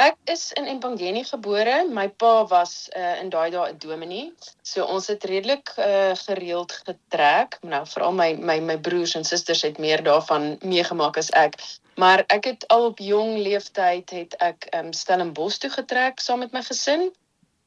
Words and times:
Ek 0.00 0.16
is 0.32 0.46
in 0.56 0.64
Empangeni 0.64 1.26
gebore. 1.28 1.84
My 1.92 2.06
pa 2.08 2.46
was 2.48 2.88
uh, 2.96 3.20
in 3.20 3.28
daai 3.28 3.50
dae 3.52 3.68
'n 3.68 3.78
dominee. 3.78 4.32
So 4.64 4.84
ons 4.84 5.06
het 5.12 5.24
redelik 5.28 5.72
uh, 5.76 6.14
gereeld 6.16 6.72
getrek. 6.72 7.58
Nou 7.60 7.82
veral 7.86 8.12
my 8.16 8.30
my 8.40 8.56
my 8.60 8.78
broers 8.78 9.14
en 9.14 9.24
susters 9.28 9.60
het 9.62 9.78
meer 9.78 10.02
daarvan 10.02 10.56
meegemaak 10.64 11.18
as 11.20 11.28
ek. 11.36 11.58
Maar 12.00 12.24
ek 12.32 12.44
het 12.44 12.64
al 12.68 12.84
op 12.84 12.98
jong 12.98 13.36
leeftyd 13.44 14.10
het 14.10 14.36
ek 14.40 14.68
um, 14.78 14.92
Stellenbosch 14.92 15.58
toe 15.60 15.70
getrek 15.70 16.20
saam 16.20 16.40
met 16.40 16.52
my 16.56 16.62
gesin 16.64 17.10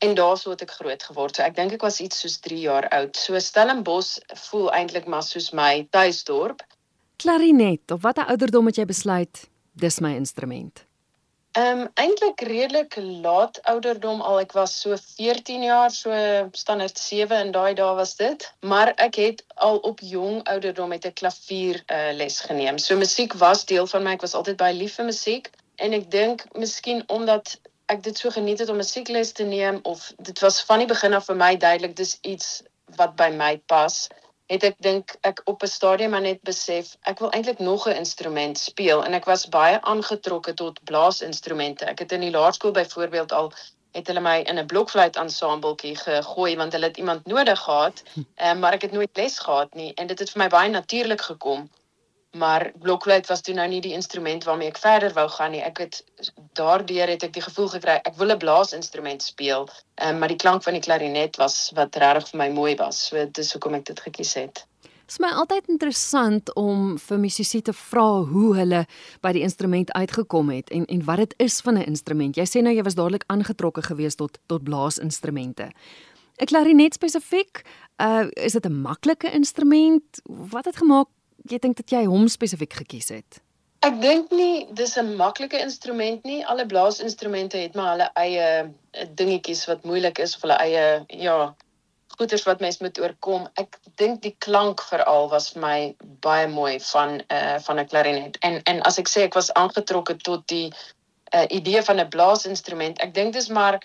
en 0.01 0.15
daarso 0.17 0.55
het 0.55 0.61
ek 0.65 0.73
groot 0.79 1.03
geword. 1.03 1.35
So 1.35 1.43
ek 1.45 1.55
dink 1.55 1.75
ek 1.77 1.85
was 1.85 1.99
iets 2.01 2.23
soos 2.25 2.39
3 2.41 2.57
jaar 2.59 2.87
oud. 2.89 3.13
So 3.17 3.37
Stellenbosch 3.39 4.17
voel 4.47 4.71
eintlik 4.71 5.05
maar 5.05 5.23
soos 5.23 5.51
my 5.53 5.85
tuisdorp. 5.93 6.65
Klarinet, 7.21 7.91
op 7.91 8.01
watter 8.01 8.25
ouderdom 8.25 8.73
het 8.73 8.81
jy 8.81 8.87
besluit 8.89 9.45
dis 9.77 9.99
my 10.01 10.15
instrument? 10.17 10.81
Ehm 11.53 11.79
um, 11.79 11.89
eintlik 11.93 12.41
redelik 12.41 12.95
laat 13.21 13.59
ouderdom 13.71 14.21
al 14.21 14.39
ek 14.41 14.55
was 14.57 14.71
so 14.81 14.95
14 15.01 15.65
jaar 15.67 15.91
so 15.93 16.13
standaard 16.51 16.97
7 16.97 17.41
in 17.45 17.51
daai 17.53 17.75
dae 17.77 17.91
was 17.99 18.15
dit 18.21 18.45
maar 18.71 18.93
ek 19.05 19.19
het 19.21 19.43
al 19.67 19.77
op 19.89 20.01
jong 20.13 20.39
ouderdom 20.53 20.89
met 20.89 21.05
'n 21.05 21.13
klavier 21.13 21.83
uh, 21.85 22.09
les 22.21 22.39
geneem. 22.39 22.77
So 22.77 22.97
musiek 22.97 23.33
was 23.33 23.65
deel 23.65 23.87
van 23.87 24.03
my. 24.03 24.15
Ek 24.17 24.25
was 24.25 24.33
altyd 24.33 24.57
baie 24.57 24.73
lief 24.73 24.95
vir 24.95 25.05
musiek 25.05 25.51
en 25.75 25.93
ek 25.93 26.09
dink 26.11 26.45
miskien 26.57 27.03
omdat 27.07 27.59
ek 27.85 28.03
dit 28.03 28.17
so 28.17 28.33
geniet 28.33 28.59
het 28.59 28.69
om 28.69 28.81
musiekles 28.81 29.31
te 29.31 29.43
neem 29.43 29.79
of 29.83 30.11
dit 30.17 30.39
was 30.39 30.61
van 30.71 30.81
die 30.81 30.89
begin 30.95 31.13
af 31.13 31.29
vir 31.29 31.37
my 31.45 31.53
duidelik 31.57 31.95
dis 31.95 32.17
iets 32.21 32.63
wat 32.97 33.15
by 33.15 33.29
my 33.29 33.57
pas 33.65 34.07
het 34.53 34.63
ek 34.69 34.79
dink 34.85 35.15
ek 35.29 35.41
op 35.49 35.63
'n 35.63 35.71
stadium 35.71 36.11
maar 36.13 36.25
net 36.25 36.41
besef 36.49 36.95
ek 37.11 37.19
wil 37.19 37.31
eintlik 37.31 37.59
nog 37.59 37.87
'n 37.87 37.99
instrument 38.03 38.57
speel 38.57 39.03
en 39.05 39.13
ek 39.13 39.25
was 39.25 39.49
baie 39.49 39.81
aangetrokke 39.81 40.53
tot 40.53 40.83
blaasinstrumente. 40.83 41.85
Ek 41.85 41.99
het 41.99 42.11
in 42.11 42.21
die 42.21 42.31
laerskool 42.31 42.71
byvoorbeeld 42.71 43.31
al 43.31 43.53
het 43.91 44.07
hulle 44.07 44.19
my 44.19 44.37
in 44.49 44.59
'n 44.59 44.65
blokfluit 44.65 45.15
ensembletjie 45.15 45.95
gegooi 45.95 46.55
want 46.55 46.73
hulle 46.73 46.85
het 46.85 46.97
iemand 46.97 47.25
nodig 47.25 47.59
gehad, 47.59 48.03
um, 48.15 48.59
maar 48.61 48.73
ek 48.73 48.81
het 48.81 48.91
nooit 48.91 49.17
les 49.17 49.39
gehad 49.39 49.73
nie 49.73 49.93
en 49.93 50.07
dit 50.07 50.19
het 50.19 50.29
vir 50.29 50.43
my 50.43 50.49
baie 50.49 50.69
natuurlik 50.69 51.21
gekom 51.21 51.69
maar 52.33 52.71
blokfluit 52.79 53.27
was 53.27 53.41
toe 53.41 53.53
nou 53.53 53.67
nie 53.69 53.81
die 53.81 53.93
instrument 53.93 54.43
waarmee 54.43 54.71
ek 54.71 54.77
verder 54.81 55.13
wou 55.13 55.27
gaan 55.29 55.51
nie. 55.53 55.61
Ek 55.61 55.77
het 55.83 56.01
daardeur 56.57 57.07
het 57.07 57.23
ek 57.23 57.33
die 57.33 57.45
gevoel 57.45 57.69
gekry 57.75 57.99
ek 58.01 58.17
wil 58.17 58.33
'n 58.33 58.41
blaasinstrument 58.41 59.23
speel, 59.23 59.69
um, 60.01 60.19
maar 60.19 60.33
die 60.33 60.41
klank 60.43 60.63
van 60.63 60.73
die 60.73 60.81
klarinet 60.81 61.37
was 61.37 61.71
wat 61.75 61.95
regtig 61.95 62.29
vir 62.29 62.37
my 62.37 62.49
mooi 62.49 62.75
was. 62.75 63.07
So 63.07 63.25
dis 63.31 63.53
hoekom 63.53 63.73
ek 63.73 63.85
dit 63.85 63.99
gekies 63.99 64.33
het. 64.33 64.65
Dit 64.81 65.11
is 65.11 65.19
my 65.19 65.29
altyd 65.35 65.67
interessant 65.67 66.53
om 66.55 66.97
vir 66.97 67.19
musisië 67.19 67.61
te 67.61 67.73
vra 67.73 68.23
hoe 68.23 68.55
hulle 68.55 68.85
by 69.21 69.31
die 69.31 69.43
instrument 69.43 69.91
uitgekom 69.91 70.49
het 70.49 70.69
en 70.69 70.85
en 70.85 71.03
wat 71.05 71.17
dit 71.17 71.33
is 71.37 71.61
van 71.61 71.77
'n 71.77 71.85
instrument. 71.85 72.35
Jy 72.35 72.45
sê 72.45 72.61
nou 72.61 72.73
jy 72.73 72.83
was 72.83 72.95
dadelik 72.95 73.23
aangetrokke 73.27 73.81
geweest 73.81 74.17
tot 74.17 74.39
tot 74.47 74.63
blaasinstrumente. 74.63 75.69
'n 76.39 76.45
Klarinet 76.45 76.93
spesifiek, 76.93 77.61
uh 78.01 78.25
is 78.33 78.53
dit 78.53 78.65
'n 78.65 78.81
maklike 78.81 79.31
instrument? 79.31 80.21
Wat 80.23 80.65
het 80.65 80.77
gemaak 80.77 81.07
jy 81.49 81.59
dink 81.59 81.77
dat 81.77 81.91
jy 81.91 82.05
hom 82.05 82.27
spesifiek 82.27 82.73
gekies 82.73 83.09
het? 83.09 83.41
Ek 83.83 83.99
dink 83.99 84.31
nie 84.31 84.67
dis 84.71 84.97
'n 84.97 85.15
maklike 85.19 85.59
instrument 85.59 86.23
nie. 86.23 86.45
Alle 86.45 86.65
blaasinstrumente 86.65 87.57
het 87.57 87.75
maar 87.75 87.91
hulle 87.91 88.09
eie 88.15 88.47
eh, 88.93 89.07
dingetjies 89.21 89.65
wat 89.67 89.83
moeilik 89.83 90.19
is 90.19 90.35
of 90.35 90.41
hulle 90.41 90.57
eie 90.63 91.05
ja, 91.07 91.55
goeters 92.17 92.43
wat 92.43 92.59
mens 92.59 92.79
moet 92.79 92.99
oorkom. 92.99 93.47
Ek 93.59 93.77
dink 93.99 94.21
die 94.21 94.35
klank 94.45 94.81
veral 94.87 95.29
was 95.29 95.49
vir 95.53 95.61
my 95.61 95.77
baie 96.23 96.47
mooi 96.47 96.79
van 96.79 97.17
'n 97.17 97.21
uh, 97.27 97.59
van 97.59 97.79
'n 97.79 97.87
klarinet. 97.87 98.37
En 98.41 98.61
en 98.63 98.81
as 98.81 98.99
ek 99.03 99.09
sê 99.09 99.25
ek 99.27 99.33
was 99.33 99.53
aangetrokke 99.53 100.15
tot 100.15 100.47
die 100.47 100.71
uh, 101.35 101.45
idee 101.49 101.81
van 101.81 101.99
'n 101.99 102.09
blaasinstrument, 102.09 102.99
ek 102.99 103.13
dink 103.13 103.33
dis 103.33 103.49
maar 103.49 103.79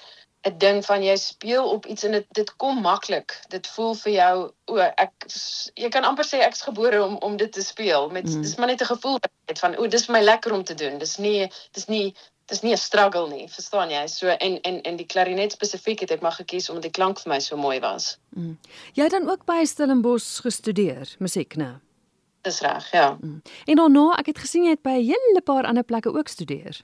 'n 0.47 0.59
ding 0.59 0.85
van 0.85 1.03
jy 1.03 1.17
speel 1.17 1.71
op 1.71 1.87
iets 1.87 2.03
en 2.03 2.13
dit 2.13 2.27
dit 2.31 2.57
kom 2.57 2.81
maklik. 2.81 3.41
Dit 3.49 3.67
voel 3.67 3.95
vir 3.95 4.13
jou 4.13 4.35
o, 4.65 4.77
ek 4.79 5.13
jy 5.75 5.89
kan 5.89 6.05
amper 6.05 6.25
sê 6.25 6.43
ek's 6.47 6.63
gebore 6.63 7.03
om 7.05 7.17
om 7.17 7.37
dit 7.37 7.53
te 7.53 7.63
speel. 7.63 8.11
Met 8.11 8.25
mm. 8.25 8.43
dis 8.43 8.57
maar 8.57 8.67
net 8.67 8.81
'n 8.81 8.93
gevoel 8.95 9.19
net 9.47 9.59
van 9.59 9.77
o, 9.77 9.87
dis 9.87 10.05
vir 10.05 10.13
my 10.13 10.23
lekker 10.23 10.53
om 10.53 10.65
te 10.65 10.75
doen. 10.75 10.99
Dis 10.99 11.17
nie 11.17 11.51
dis 11.73 11.87
nie 11.87 12.15
dis 12.47 12.63
nie 12.63 12.73
'n 12.73 12.77
struggle 12.77 13.29
nie, 13.29 13.49
verstaan 13.49 13.91
jy? 13.91 14.07
So 14.07 14.29
en 14.29 14.61
en 14.61 14.81
en 14.83 14.97
die 14.97 15.07
klarinet 15.07 15.53
spesifiek 15.53 16.01
het 16.01 16.11
ek 16.11 16.21
maar 16.21 16.39
gekies 16.39 16.69
omdat 16.69 16.83
die 16.83 16.97
klank 17.01 17.21
vir 17.21 17.33
my 17.33 17.41
so 17.41 17.57
mooi 17.57 17.81
was. 17.81 18.19
Mm. 18.29 18.59
Jy 18.93 19.03
het 19.03 19.13
dan 19.13 19.31
ook 19.31 19.45
by 19.45 19.65
Stellenbosch 19.65 20.41
gestudeer, 20.41 21.17
musiek, 21.19 21.57
né? 21.57 21.81
Dis 22.43 22.61
reg, 22.61 22.91
ja. 22.91 23.19
Mm. 23.21 23.43
En 23.65 23.77
daarna, 23.77 24.17
ek 24.19 24.27
het 24.27 24.39
gesien 24.39 24.65
jy 24.65 24.71
het 24.71 24.83
by 24.83 24.97
'n 24.97 25.05
hele 25.05 25.41
paar 25.45 25.67
ander 25.67 25.85
plekke 25.85 26.15
ook 26.15 26.29
studeer. 26.29 26.81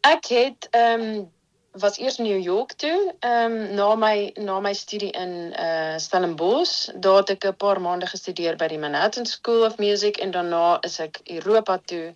Ek 0.00 0.26
het 0.26 0.68
ehm 0.70 1.00
um, 1.00 1.34
was 1.78 1.98
eers 1.98 2.18
in 2.18 2.24
New 2.24 2.42
York 2.42 2.72
toe, 2.72 3.14
ehm 3.20 3.52
um, 3.52 3.74
na 3.74 3.94
my 3.94 4.32
na 4.34 4.60
my 4.60 4.72
studie 4.74 5.10
in 5.10 5.52
uh 5.58 5.98
Stellenbosch. 5.98 6.88
Daar 6.94 7.16
het 7.16 7.30
ek 7.30 7.44
'n 7.44 7.56
paar 7.56 7.80
maande 7.80 8.06
gestudeer 8.06 8.56
by 8.56 8.66
die 8.66 8.78
Manhattan 8.78 9.26
School 9.26 9.64
of 9.64 9.78
Music 9.78 10.16
en 10.16 10.30
daarna 10.30 10.78
is 10.80 10.98
ek 10.98 11.20
Europa 11.24 11.78
toe 11.84 12.14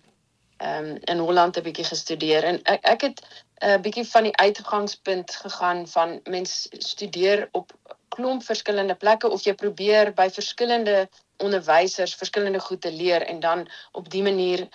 ehm 0.57 0.85
um, 0.85 0.97
in 1.01 1.17
Holland 1.17 1.57
'n 1.57 1.63
bietjie 1.63 1.85
gestudeer 1.85 2.43
en 2.43 2.63
ek 2.63 2.79
ek 2.93 3.01
het 3.01 3.21
'n 3.21 3.69
uh, 3.69 3.77
bietjie 3.77 4.07
van 4.09 4.23
die 4.23 4.37
uitgangspunt 4.37 5.35
gegaan 5.35 5.87
van 5.87 6.19
mens 6.23 6.67
studeer 6.71 7.49
op 7.51 7.71
klomp 8.09 8.43
verskillende 8.43 8.95
plekke 8.95 9.29
of 9.29 9.43
jy 9.43 9.53
probeer 9.53 10.13
by 10.13 10.29
verskillende 10.29 11.09
onderwysers 11.37 12.15
verskillende 12.15 12.59
goed 12.59 12.81
te 12.81 12.91
leer 12.91 13.21
en 13.21 13.39
dan 13.39 13.67
op 13.91 14.09
dië 14.09 14.21
manier 14.21 14.67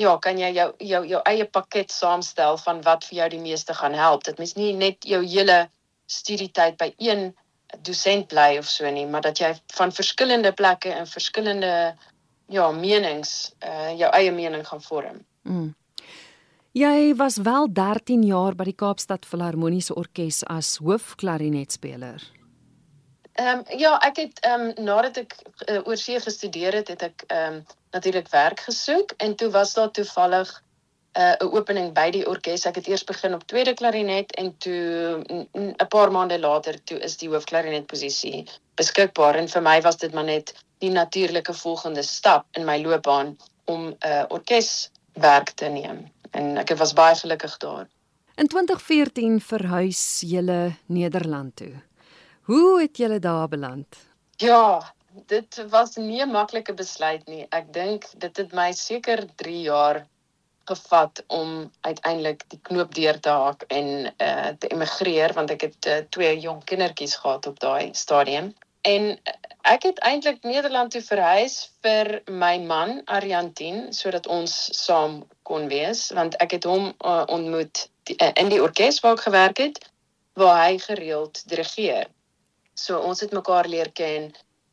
ja, 0.00 0.16
kan 0.18 0.38
jy 0.40 0.50
jou 0.56 0.70
jou 0.78 1.02
jou 1.08 1.20
eie 1.28 1.44
pakket 1.44 1.92
saamstel 1.92 2.56
van 2.64 2.80
wat 2.86 3.04
vir 3.08 3.18
jou 3.18 3.28
die 3.36 3.42
meeste 3.42 3.74
gaan 3.76 3.96
help. 3.96 4.24
Dit 4.24 4.38
mens 4.40 4.56
nie 4.56 4.72
net 4.76 5.04
jou 5.04 5.20
hele 5.24 5.66
studietyd 6.10 6.78
by 6.80 6.92
een 6.98 7.30
dosent 7.86 8.28
bly 8.32 8.56
of 8.58 8.68
so 8.68 8.88
nie, 8.90 9.06
maar 9.06 9.22
dat 9.22 9.38
jy 9.38 9.52
van 9.76 9.92
verskillende 9.94 10.52
plekke 10.56 10.92
en 10.92 11.06
verskillende 11.06 11.74
ja, 12.50 12.70
menings 12.74 13.52
uh 13.66 13.92
jou 13.98 14.10
eie 14.16 14.32
mening 14.32 14.66
gaan 14.66 14.82
vorm. 14.82 15.20
Mm. 15.42 15.74
Jy 16.72 17.14
was 17.18 17.36
wel 17.42 17.66
13 17.74 18.22
jaar 18.22 18.54
by 18.54 18.64
die 18.68 18.76
Kaapstad 18.78 19.26
Filharmoniese 19.26 19.94
Orkees 19.94 20.44
as 20.46 20.76
hoofklarinetspeler. 20.78 22.22
Ehm 23.32 23.58
um, 23.58 23.78
ja, 23.78 23.96
ek 24.06 24.16
het 24.22 24.40
ehm 24.46 24.70
um, 24.70 24.84
nadat 24.84 25.16
ek 25.24 25.36
uh, 25.66 25.80
oorsee 25.86 26.20
gestudeer 26.20 26.80
het, 26.80 26.88
het 26.88 27.02
ek 27.10 27.24
ehm 27.28 27.60
um, 27.60 27.62
natuurlik 27.90 28.28
werk 28.28 28.60
gesoek 28.60 29.14
en 29.16 29.36
toe 29.36 29.50
was 29.50 29.74
daar 29.74 29.90
toevallig 29.90 30.62
eh, 31.12 31.34
'n 31.38 31.44
uh, 31.44 31.52
opening 31.54 31.92
by 31.94 32.10
die 32.10 32.26
orkes. 32.26 32.66
Ek 32.66 32.74
het 32.74 32.86
eers 32.86 33.04
begin 33.04 33.34
op 33.34 33.46
tweede 33.46 33.74
klarinet 33.74 34.34
en 34.34 34.56
toe 34.58 35.22
'n 35.52 35.86
paar 35.88 36.10
maande 36.12 36.38
later 36.38 36.84
toe 36.84 36.98
is 36.98 37.16
die 37.16 37.28
hoofklarinet 37.28 37.86
posisie 37.86 38.46
beskikbaar 38.74 39.34
en 39.34 39.48
vir 39.48 39.62
my 39.62 39.80
was 39.80 39.96
dit 39.96 40.12
maar 40.12 40.24
net 40.24 40.54
die 40.78 40.90
natuurlike 40.90 41.54
volgende 41.54 42.02
stap 42.02 42.46
in 42.52 42.64
my 42.64 42.78
loopbaan 42.82 43.36
om 43.64 43.86
'n 43.86 43.96
uh, 44.06 44.24
orkes 44.28 44.90
werk 45.12 45.50
te 45.50 45.68
neem 45.68 46.10
en 46.30 46.56
ek 46.56 46.76
was 46.76 46.92
baie 46.92 47.14
gelukkig 47.14 47.56
daar. 47.56 47.88
In 48.34 48.46
2014 48.46 49.40
verhuis 49.40 50.22
jy 50.24 50.74
Nederland 50.86 51.56
toe. 51.56 51.72
Hoe 52.40 52.80
het 52.80 52.96
jy 52.96 53.18
daar 53.18 53.48
beland? 53.48 53.96
Ja, 54.36 54.94
dit 55.26 55.64
was 55.68 55.96
nie 55.96 56.22
'n 56.22 56.30
maklike 56.30 56.74
besluit 56.74 57.26
nie. 57.26 57.46
Ek 57.50 57.72
dink 57.72 58.06
dit 58.16 58.36
het 58.36 58.52
my 58.52 58.72
seker 58.72 59.26
3 59.36 59.60
jaar 59.62 60.06
gevat 60.64 61.22
om 61.26 61.70
uiteindelik 61.80 62.44
die 62.48 62.60
knoop 62.62 62.94
deur 62.94 63.20
te 63.20 63.28
haak 63.28 63.62
en 63.68 63.86
uh 64.06 64.50
te 64.58 64.68
emigreer 64.74 65.32
want 65.32 65.50
ek 65.50 65.60
het 65.68 65.86
uh, 65.86 66.00
twee 66.16 66.38
jong 66.40 66.64
kindertjies 66.64 67.14
gehad 67.22 67.46
op 67.46 67.58
daai 67.60 67.94
stadium. 67.94 68.54
En 68.82 69.18
ek 69.62 69.82
het 69.82 69.98
eintlik 69.98 70.42
Nederland 70.42 70.92
toe 70.94 71.02
verhuis 71.02 71.56
vir 71.84 72.22
my 72.26 72.58
man 72.58 73.02
Ariantien 73.04 73.92
sodat 73.92 74.26
ons 74.26 74.54
saam 74.84 75.20
kon 75.42 75.68
wees 75.68 76.08
want 76.16 76.36
ek 76.44 76.56
het 76.58 76.68
hom 76.70 76.92
uh, 77.04 77.24
ontmoet 77.26 77.88
die, 78.08 78.16
uh, 78.16 78.32
in 78.34 78.48
die 78.52 78.62
orkes 78.62 79.00
waar 79.04 79.18
ek 79.18 79.26
gewerk 79.28 79.64
het 79.66 79.82
waar 80.40 80.62
hy 80.64 80.78
gereeld 80.78 81.42
dirigeer. 81.50 82.06
So 82.74 83.00
ons 83.04 83.20
het 83.20 83.34
mekaar 83.36 83.68
leer 83.68 83.90
ken 83.92 84.30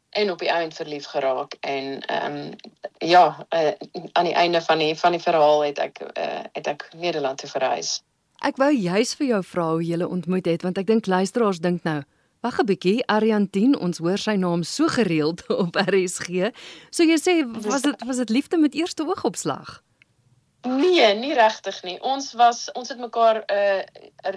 en 0.10 0.32
op 0.32 0.40
die 0.40 0.50
einde 0.50 0.76
verlief 0.76 1.06
geraak 1.06 1.54
en 1.62 2.00
ehm 2.06 2.36
um, 2.36 2.56
ja, 2.98 3.48
uh, 3.54 3.72
aan 4.12 4.26
die 4.26 4.34
einde 4.34 4.62
van 4.62 4.80
die 4.80 4.96
van 4.96 5.12
die 5.12 5.22
verhaal 5.22 5.64
het 5.64 5.78
ek 5.78 6.00
uh, 6.02 6.44
het 6.52 6.68
ek 6.68 6.90
Nederland 6.96 7.38
toe 7.38 7.50
verhuis. 7.50 8.04
Ek 8.46 8.58
wou 8.58 8.72
juis 8.74 9.14
vir 9.16 9.28
jou 9.28 9.44
vra 9.44 9.70
hoe 9.72 9.84
julle 9.84 10.08
ontmoet 10.08 10.46
het 10.46 10.62
want 10.62 10.78
ek 10.78 10.88
dink 10.88 11.06
luisteraars 11.06 11.60
dink 11.60 11.84
nou 11.84 12.02
Wag 12.46 12.60
'n 12.62 12.70
bietjie, 12.70 13.02
Ariantien, 13.10 13.74
ons 13.82 13.98
hoor 13.98 14.22
sy 14.22 14.36
naam 14.38 14.64
so 14.64 14.88
gereeld 14.88 15.42
op 15.66 15.76
RSG. 15.76 16.54
So 16.94 17.04
jy 17.04 17.18
sê 17.18 17.34
was 17.66 17.82
dit 17.82 18.06
was 18.06 18.22
dit 18.22 18.30
liefde 18.30 18.58
met 18.62 18.78
eerste 18.78 19.04
oogopslag? 19.04 19.82
Nee, 20.68 21.14
nie 21.16 21.34
regtig 21.34 21.82
nie. 21.84 21.98
Ons 22.02 22.34
was 22.38 22.68
ons 22.78 22.90
het 22.90 23.00
mekaar 23.00 23.42
'n 23.42 23.58
uh, 23.58 23.82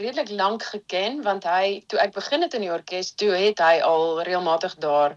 redelik 0.01 0.31
lank 0.31 0.63
geken 0.63 1.23
want 1.23 1.45
hy 1.45 1.85
toe 1.87 1.99
ek 2.01 2.13
begin 2.17 2.43
het 2.43 2.55
in 2.55 2.65
die 2.67 2.73
orkes, 2.73 3.15
toe 3.15 3.31
het 3.31 3.59
hy 3.59 3.81
al 3.85 4.23
regelmatig 4.23 4.75
daar 4.75 5.17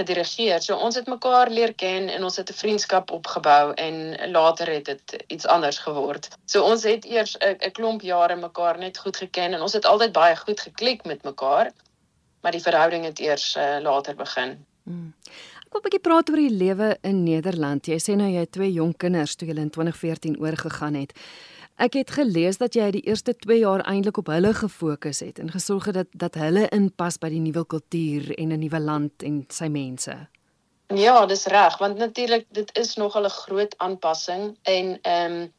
gedirigeer. 0.00 0.62
So 0.64 0.76
ons 0.76 0.98
het 0.98 1.08
mekaar 1.10 1.50
leer 1.50 1.74
ken 1.74 2.08
en 2.08 2.24
ons 2.24 2.36
het 2.40 2.50
'n 2.50 2.60
vriendskap 2.62 3.10
opgebou 3.10 3.74
en 3.74 3.94
later 4.30 4.72
het 4.72 4.84
dit 4.84 5.24
iets 5.26 5.46
anders 5.46 5.78
geword. 5.78 6.28
So 6.44 6.62
ons 6.62 6.82
het 6.82 7.04
eers 7.04 7.36
'n 7.38 7.72
klomp 7.72 8.02
jare 8.02 8.36
mekaar 8.36 8.78
net 8.78 8.98
goed 8.98 9.16
geken 9.16 9.54
en 9.54 9.60
ons 9.60 9.72
het 9.72 9.84
altyd 9.84 10.12
baie 10.12 10.36
goed 10.36 10.60
geklik 10.60 11.04
met 11.04 11.22
mekaar. 11.22 11.72
Maar 12.40 12.52
die 12.52 12.62
verhouding 12.62 13.04
het 13.04 13.18
eers 13.18 13.56
uh, 13.56 13.76
later 13.80 14.14
begin. 14.16 14.66
Hmm. 14.84 15.14
Ek 15.70 15.72
wil 15.72 15.80
'n 15.80 15.86
bietjie 15.86 16.06
praat 16.08 16.30
oor 16.30 16.36
die 16.36 16.56
lewe 16.64 16.98
in 17.00 17.22
Nederland. 17.22 17.86
Jy 17.86 17.98
sê 18.02 18.16
nou 18.16 18.26
jy 18.26 18.40
het 18.40 18.52
twee 18.52 18.72
jong 18.72 18.96
kinders 18.96 19.36
toe 19.36 19.48
jy 19.48 19.54
in 19.54 19.70
2014 19.70 20.40
oorgegaan 20.40 20.94
het. 20.94 21.12
Ek 21.80 21.94
het 21.96 22.10
gelees 22.12 22.58
dat 22.60 22.74
jy 22.76 22.90
die 22.92 23.06
eerste 23.08 23.32
2 23.32 23.62
jaar 23.62 23.80
eintlik 23.88 24.18
op 24.20 24.26
hulle 24.28 24.50
gefokus 24.52 25.22
het 25.24 25.38
en 25.40 25.48
gesorg 25.48 25.86
het 25.88 25.94
dat 25.96 26.08
dat 26.22 26.34
hulle 26.36 26.66
inpas 26.76 27.16
by 27.22 27.30
die 27.32 27.40
nuwe 27.40 27.62
kultuur 27.64 28.34
en 28.34 28.52
'n 28.52 28.60
nuwe 28.60 28.80
land 28.80 29.22
en 29.24 29.38
sy 29.48 29.68
mense. 29.72 30.16
Ja, 30.94 31.26
dis 31.26 31.46
reg, 31.46 31.78
want 31.78 31.96
natuurlik 31.96 32.44
dit 32.52 32.78
is 32.78 32.96
nog 32.96 33.16
'n 33.16 33.28
groot 33.28 33.74
aanpassing 33.78 34.58
en 34.62 34.98
ehm 35.02 35.32
um, 35.32 35.52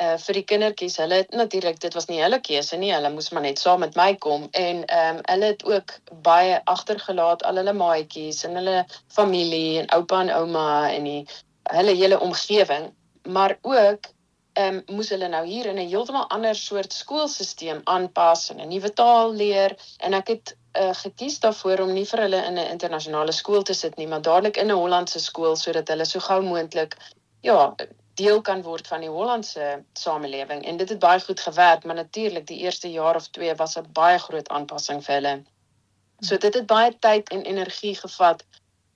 uh 0.00 0.16
vir 0.24 0.34
die 0.34 0.44
kindertjies, 0.44 0.96
hulle 0.96 1.14
het 1.14 1.30
natuurlik 1.30 1.80
dit 1.80 1.94
was 1.94 2.06
nie 2.06 2.22
hulle 2.22 2.40
keuse 2.40 2.76
nie, 2.76 2.94
hulle 2.94 3.10
moes 3.10 3.30
maar 3.30 3.42
net 3.42 3.58
saam 3.58 3.80
met 3.80 3.94
my 3.94 4.16
kom 4.16 4.48
en 4.50 4.84
ehm 4.86 5.16
um, 5.16 5.20
hulle 5.24 5.44
het 5.52 5.64
ook 5.64 5.92
baie 6.22 6.64
agtergelaat 6.64 7.42
al 7.42 7.56
hulle 7.56 7.72
maatjies 7.72 8.44
en 8.44 8.54
hulle 8.54 8.86
familie 9.08 9.78
en 9.80 9.92
oupa 9.98 10.20
en 10.20 10.30
ouma 10.30 10.92
en 10.92 11.04
die 11.04 11.26
hulle 11.62 11.94
hele 11.94 12.20
omgewing, 12.20 12.92
maar 13.28 13.58
ook 13.60 14.00
ehm 14.52 14.82
um, 14.86 14.96
moes 14.96 15.08
hulle 15.08 15.28
nou 15.28 15.44
hier 15.46 15.66
in 15.66 15.78
'n 15.78 15.88
heeltemal 15.88 16.26
ander 16.28 16.54
soort 16.54 16.92
skoolstelsel 16.92 17.80
aanpas 17.84 18.50
en 18.50 18.60
'n 18.60 18.68
nuwe 18.68 18.92
taal 18.92 19.32
leer. 19.32 19.76
En 19.98 20.14
ek 20.14 20.28
het 20.28 20.56
uh, 20.80 20.94
gekies 20.94 21.40
daarvoor 21.40 21.78
om 21.80 21.92
nie 21.92 22.06
vir 22.06 22.20
hulle 22.20 22.44
in 22.44 22.58
'n 22.58 22.70
internasionale 22.70 23.32
skool 23.32 23.62
te 23.62 23.74
sit 23.74 23.96
nie, 23.96 24.06
maar 24.06 24.22
dadelik 24.22 24.56
in 24.56 24.66
'n 24.66 24.80
Hollandse 24.82 25.20
skool 25.20 25.56
sodat 25.56 25.88
hulle 25.88 26.04
so 26.04 26.20
gou 26.20 26.40
moontlik 26.42 26.96
ja, 27.40 27.74
deel 28.14 28.40
kan 28.40 28.62
word 28.62 28.86
van 28.86 29.00
die 29.00 29.08
Hollandse 29.08 29.84
samelewing 29.92 30.64
en 30.64 30.76
dit 30.76 30.88
het 30.88 30.98
baie 30.98 31.20
goed 31.20 31.40
gewerk, 31.40 31.84
maar 31.84 31.96
natuurlik 31.96 32.46
die 32.46 32.58
eerste 32.58 32.90
jaar 32.90 33.16
of 33.16 33.28
2 33.28 33.54
was 33.54 33.76
'n 33.78 33.92
baie 33.92 34.18
groot 34.18 34.48
aanpassing 34.48 35.04
vir 35.04 35.14
hulle. 35.14 35.42
So 36.20 36.36
dit 36.36 36.54
het 36.54 36.66
baie 36.66 36.98
tyd 36.98 37.28
en 37.28 37.42
energie 37.42 37.94
gevat 37.96 38.44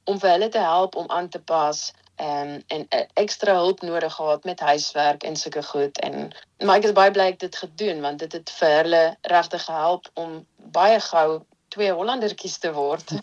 om 0.05 0.21
vir 0.21 0.31
hulle 0.31 0.49
te 0.49 0.59
help 0.59 0.97
om 0.97 1.11
aan 1.11 1.29
te 1.29 1.39
pas 1.39 1.93
um, 2.21 2.63
en 2.67 2.87
uh, 2.95 3.01
ekstra 3.15 3.55
hulp 3.55 3.83
nodig 3.83 4.15
gehad 4.15 4.45
met 4.45 4.61
huiswerk 4.61 5.23
en 5.23 5.37
sulke 5.37 5.63
goed 5.63 6.01
en 6.01 6.33
maar 6.65 6.79
ek 6.79 6.91
is 6.91 6.97
baie 6.97 7.11
bly 7.11 7.31
ek 7.33 7.41
dit 7.45 7.57
gedoen 7.57 8.01
want 8.01 8.25
dit 8.25 8.33
het 8.33 8.53
vir 8.59 8.77
hulle 8.81 9.05
regtig 9.33 9.65
gehelp 9.69 10.11
om 10.15 10.43
baie 10.73 11.01
gou 11.01 11.43
twee 11.69 11.93
Hollandertjies 11.93 12.59
te 12.59 12.73
word. 12.73 13.13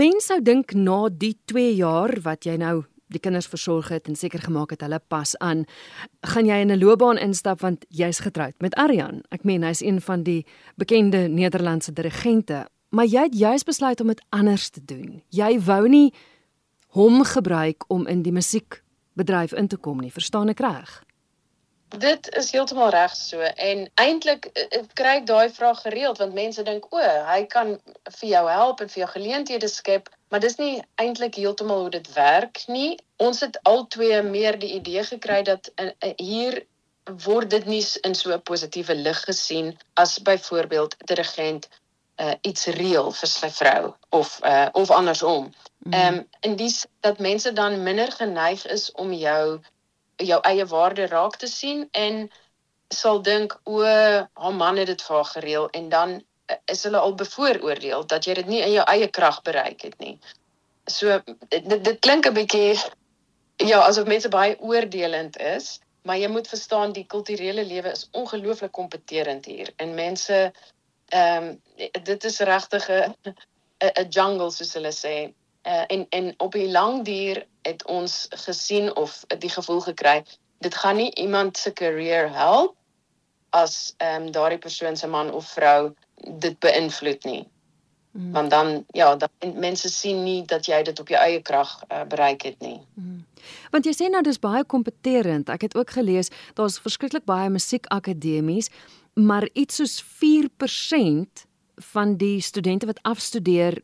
Mense 0.00 0.32
sou 0.32 0.40
dink 0.42 0.72
na 0.74 1.06
die 1.12 1.36
2 1.46 1.76
jaar 1.78 2.16
wat 2.24 2.48
jy 2.48 2.56
nou 2.58 2.82
die 3.14 3.20
kinders 3.22 3.46
versorg 3.46 3.92
het 3.94 4.08
en 4.10 4.16
seker 4.18 4.42
gemaak 4.42 4.72
het 4.74 4.80
hulle 4.82 4.98
pas 4.98 5.36
aan, 5.38 5.62
gaan 6.26 6.46
jy 6.46 6.56
in 6.64 6.72
'n 6.72 6.78
loopbaan 6.78 7.18
instap 7.18 7.60
want 7.60 7.84
jy's 7.88 8.18
getroud 8.18 8.54
met 8.58 8.74
Aryan. 8.74 9.22
Ek 9.30 9.44
meen 9.44 9.62
hy's 9.62 9.80
een 9.80 10.00
van 10.00 10.22
die 10.22 10.46
bekende 10.76 11.28
Nederlandse 11.28 11.92
dirigente, 11.92 12.66
maar 12.90 13.06
jy 13.06 13.22
het 13.22 13.38
juis 13.38 13.62
besluit 13.62 14.00
om 14.00 14.06
dit 14.06 14.22
anders 14.28 14.70
te 14.70 14.84
doen. 14.84 15.22
Jy 15.30 15.60
wou 15.60 15.88
nie 15.88 16.14
hom 16.96 17.24
gebruik 17.24 17.84
om 17.92 18.06
in 18.06 18.22
die 18.24 18.32
musiekbedryf 18.32 19.52
in 19.52 19.68
te 19.68 19.76
kom 19.76 20.00
nie. 20.00 20.12
Verstaan 20.12 20.48
ek 20.52 20.62
reg? 20.64 20.94
Dit 21.94 22.28
is 22.34 22.48
heeltemal 22.50 22.90
reg 22.90 23.12
so 23.14 23.40
en 23.40 23.84
eintlik 24.02 24.48
eh, 24.52 24.64
eh, 24.78 24.86
kry 24.98 25.12
ek 25.20 25.26
daai 25.28 25.52
vraag 25.54 25.84
gereeld 25.84 26.18
want 26.18 26.34
mense 26.34 26.62
dink 26.66 26.88
o, 26.90 27.02
hy 27.28 27.44
kan 27.52 27.76
vir 28.18 28.28
jou 28.30 28.42
help 28.50 28.80
en 28.82 28.90
vir 28.94 29.02
jou 29.04 29.10
geleenthede 29.12 29.70
skep, 29.70 30.08
maar 30.30 30.42
dis 30.42 30.58
nie 30.58 30.72
eintlik 31.02 31.38
heeltemal 31.38 31.84
hoe 31.84 31.92
dit 31.98 32.08
werk 32.16 32.64
nie. 32.66 32.96
Ons 33.22 33.44
het 33.46 33.60
albei 33.70 34.22
meer 34.26 34.58
die 34.58 34.72
idee 34.80 35.04
gekry 35.06 35.42
dat 35.46 35.70
in, 35.76 35.92
uh, 36.02 36.12
hier 36.18 36.58
word 37.28 37.50
dit 37.54 37.66
nie 37.70 37.84
in 38.08 38.18
so 38.18 38.34
'n 38.34 38.42
positiewe 38.42 38.94
lig 38.94 39.20
gesien 39.30 39.76
as 39.94 40.18
byvoorbeeld 40.18 40.96
dirigent 41.06 41.68
uh, 42.16 42.34
iets 42.40 42.66
reël 42.66 43.12
vir 43.12 43.28
sy 43.28 43.50
vrou 43.50 43.94
of 44.08 44.38
uh, 44.44 44.68
of 44.72 44.90
andersom. 44.90 45.52
Mm. 45.84 45.92
Ehm 45.92 46.14
um, 46.14 46.28
in 46.40 46.56
die 46.56 46.72
dat 47.00 47.18
mense 47.18 47.52
dan 47.52 47.82
minder 47.82 48.12
geneig 48.12 48.66
is 48.66 48.92
om 48.92 49.12
jou 49.12 49.60
jou 50.16 50.40
eie 50.40 50.66
waarde 50.66 51.06
raak 51.06 51.36
te 51.36 51.46
sien 51.46 51.88
en 51.92 52.30
sal 52.88 53.22
dink 53.22 53.60
o, 53.64 53.82
haar 54.32 54.54
man 54.54 54.76
het 54.76 54.86
dit 54.86 55.02
vir 55.02 55.16
haar 55.16 55.30
gereël 55.32 55.68
en 55.70 55.88
dan 55.88 56.14
uh, 56.14 56.56
is 56.64 56.82
hulle 56.82 56.98
al 56.98 57.14
bevooroordeel 57.14 58.06
dat 58.06 58.24
jy 58.24 58.34
dit 58.34 58.46
nie 58.46 58.62
in 58.62 58.72
jou 58.78 58.84
eie 58.86 59.08
krag 59.08 59.42
bereik 59.42 59.82
het 59.82 59.98
nie. 59.98 60.18
So 60.86 61.20
dit 61.48 61.84
dit 61.84 61.98
klink 61.98 62.26
'n 62.26 62.34
bietjie 62.34 62.78
ja, 63.56 63.80
asof 63.80 64.06
mense 64.06 64.28
baie 64.28 64.56
oordelend 64.60 65.36
is, 65.38 65.80
maar 66.02 66.18
jy 66.18 66.28
moet 66.28 66.48
verstaan 66.48 66.92
die 66.92 67.06
kulturele 67.06 67.64
lewe 67.64 67.90
is 67.90 68.08
ongelooflik 68.12 68.72
kompeterend 68.72 69.44
hier 69.44 69.72
en 69.76 69.94
mense 69.94 70.52
ehm 71.08 71.44
um, 71.44 71.60
dit 72.02 72.24
is 72.24 72.38
regtig 72.38 72.88
'n 72.90 73.14
'n 73.78 74.08
jungle 74.08 74.50
soos 74.50 74.72
hulle 74.74 74.92
sê. 74.92 75.32
Uh, 75.66 75.84
en 75.86 76.06
en 76.08 76.34
op 76.36 76.52
die 76.52 76.70
lang 76.70 77.04
duur 77.04 77.46
het 77.62 77.86
ons 77.86 78.26
gesien 78.30 78.96
of 78.96 79.24
die 79.38 79.50
gevoel 79.50 79.80
gekry 79.80 80.22
dit 80.58 80.74
gaan 80.74 80.96
nie 80.96 81.14
iemand 81.14 81.56
se 81.56 81.72
career 81.72 82.32
help 82.32 82.74
as 83.50 83.94
ehm 83.96 84.22
um, 84.22 84.30
daardie 84.30 84.58
persoon 84.58 84.96
se 84.96 85.06
man 85.06 85.32
of 85.32 85.48
vrou 85.52 85.92
dit 86.38 86.58
beïnvloed 86.58 87.24
nie. 87.24 87.48
Mm. 88.10 88.32
Want 88.32 88.50
dan 88.50 88.84
ja, 88.86 89.16
dan 89.16 89.28
mense 89.54 89.88
sien 89.88 90.22
nie 90.22 90.44
dat 90.44 90.66
jy 90.66 90.82
dit 90.82 91.00
op 91.00 91.08
jou 91.08 91.20
eie 91.20 91.42
krag 91.42 91.82
uh, 91.88 92.02
bereik 92.08 92.42
het 92.42 92.60
nie. 92.60 92.80
Mm. 92.94 93.24
Want 93.70 93.84
jy 93.84 93.92
sê 93.92 94.08
nou 94.10 94.22
dis 94.22 94.40
baie 94.40 94.64
kompeterend. 94.64 95.48
Ek 95.48 95.68
het 95.68 95.76
ook 95.76 95.90
gelees 95.90 96.32
daar's 96.54 96.80
verskriklik 96.80 97.24
baie 97.24 97.50
musiekakademies 97.50 98.70
maar 99.16 99.48
iets 99.52 99.74
soos 99.74 100.04
4% 100.04 101.46
van 101.74 102.16
die 102.16 102.40
studente 102.40 102.86
wat 102.86 102.98
afstudeer 103.02 103.82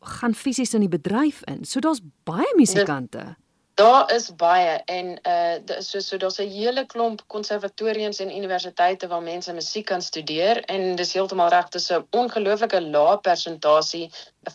gaan 0.00 0.34
fisies 0.34 0.74
in 0.74 0.80
die 0.80 0.88
bedryf 0.88 1.42
in. 1.44 1.64
So 1.64 1.80
daar's 1.80 2.00
baie 2.24 2.52
musikante. 2.56 3.36
Daar 3.74 4.12
is 4.14 4.28
baie 4.38 4.76
en 4.86 5.18
uh 5.26 5.78
so 5.82 5.98
so 5.98 6.16
daar's 6.16 6.38
'n 6.38 6.48
hele 6.48 6.86
klomp 6.86 7.22
konservatoriums 7.26 8.18
en 8.20 8.36
universiteite 8.36 9.06
waar 9.06 9.22
mense 9.22 9.52
musiek 9.52 9.86
kan 9.86 10.02
studeer 10.02 10.64
en 10.64 10.96
dis 10.96 11.12
heeltemal 11.12 11.48
reg 11.48 11.68
dis 11.68 11.90
'n 11.90 12.06
ongelooflike 12.10 12.80
lae 12.80 13.18
persentasie 13.18 14.10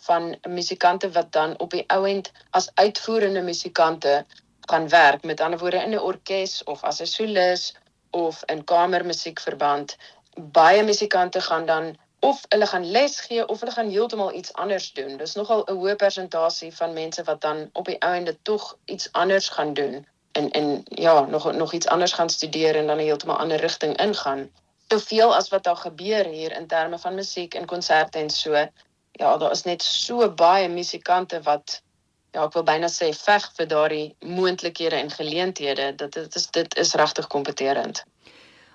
van 0.06 0.36
musikante 0.48 1.10
wat 1.10 1.32
dan 1.32 1.58
op 1.58 1.70
die 1.70 1.84
ouend 1.86 2.32
as 2.50 2.70
uitvoerende 2.74 3.42
musikante 3.42 4.24
kan 4.60 4.88
werk 4.88 5.24
met 5.24 5.40
ander 5.40 5.58
woorde 5.58 5.82
in 5.84 5.94
'n 5.94 5.98
orkes 5.98 6.64
of 6.64 6.84
as 6.84 7.00
'n 7.00 7.06
solis 7.06 7.74
of 8.10 8.42
in 8.46 8.64
kamermusiekverband 8.64 9.96
baie 10.36 10.82
musikante 10.82 11.40
gaan 11.40 11.66
dan 11.66 11.96
of 12.20 12.44
hulle 12.48 12.66
gaan 12.66 12.90
les 12.90 13.20
gee 13.20 13.46
of 13.48 13.60
hulle 13.60 13.72
gaan 13.72 13.90
heeltemal 13.90 14.34
iets 14.34 14.52
anders 14.52 14.92
doen. 14.92 15.16
Dis 15.16 15.34
nogal 15.34 15.64
'n 15.66 15.76
hoë 15.76 15.96
persentasie 15.96 16.72
van 16.76 16.92
mense 16.92 17.22
wat 17.24 17.40
dan 17.40 17.68
op 17.72 17.86
die 17.86 17.98
einde 17.98 18.36
tog 18.42 18.76
iets 18.84 19.12
anders 19.12 19.48
gaan 19.48 19.74
doen 19.74 20.06
en 20.32 20.50
en 20.50 20.82
ja, 20.84 21.20
nog 21.20 21.52
nog 21.52 21.72
iets 21.72 21.86
anders 21.86 22.12
gaan 22.12 22.30
studeer 22.30 22.76
en 22.76 22.86
dan 22.86 22.96
'n 22.96 23.00
heeltemal 23.08 23.36
ander 23.36 23.60
rigting 23.60 23.96
ingaan. 23.96 24.50
Soveel 24.88 25.34
as 25.34 25.48
wat 25.48 25.62
daar 25.62 25.76
gebeur 25.76 26.24
hier 26.24 26.52
in 26.52 26.66
terme 26.66 26.98
van 26.98 27.14
musiek 27.14 27.54
en 27.54 27.66
konserte 27.66 28.18
en 28.18 28.30
so. 28.30 28.68
Ja, 29.12 29.36
daar 29.36 29.50
is 29.50 29.62
net 29.62 29.82
so 29.82 30.30
baie 30.30 30.68
musikante 30.68 31.42
wat 31.42 31.82
ja, 32.30 32.44
ek 32.44 32.52
wil 32.52 32.62
byna 32.62 32.88
sê 32.88 33.10
veg 33.14 33.52
vir 33.56 33.66
daardie 33.66 34.16
moontlikhede 34.20 34.96
en 34.96 35.10
geleenthede. 35.10 35.94
Dit 35.94 36.12
dit 36.12 36.34
is 36.34 36.46
dit 36.46 36.76
is 36.76 36.94
regtig 36.94 37.26
kompeterend. 37.26 38.04